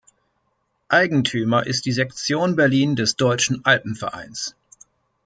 [0.89, 4.55] Eigentümer ist die Sektion Berlin des Deutschen Alpenvereins.